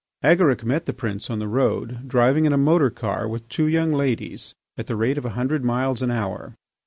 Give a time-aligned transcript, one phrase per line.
[0.23, 3.91] Agaric met the Prince on the road driving in a motor car with two young
[3.91, 6.55] ladies at the rate of a hundred miles an hour.